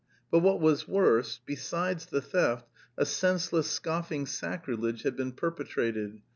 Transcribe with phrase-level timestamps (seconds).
[0.31, 2.67] But what was worse, besides the theft
[2.97, 6.23] a senseless, scoffing sacrilege had been perpetrated.